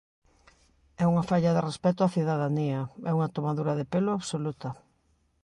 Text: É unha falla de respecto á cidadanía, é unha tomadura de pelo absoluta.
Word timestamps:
É 1.03 1.05
unha 1.11 1.27
falla 1.29 1.55
de 1.55 1.61
respecto 1.69 2.01
á 2.07 2.13
cidadanía, 2.17 2.79
é 3.09 3.11
unha 3.17 3.33
tomadura 3.35 3.73
de 3.79 3.85
pelo 3.93 4.11
absoluta. 4.13 4.69